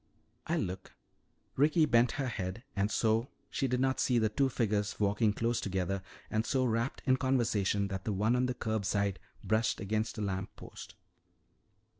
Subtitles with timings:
[0.47, 0.95] "I'll look."
[1.55, 5.61] Ricky bent her head and so she did not see the two figures walking close
[5.61, 10.17] together and so rapt in conversation that the one on the curb side brushed against
[10.17, 10.95] a lamp post.